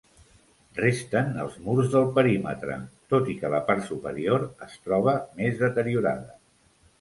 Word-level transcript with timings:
Resten 0.77 1.27
els 1.43 1.57
murs 1.65 1.91
del 1.95 2.07
perímetre, 2.15 2.77
tot 3.15 3.29
i 3.35 3.37
que 3.43 3.51
la 3.57 3.61
part 3.69 3.85
superior 3.91 4.47
es 4.69 4.75
troba 4.89 5.15
més 5.43 5.63
deteriorada. 5.67 6.35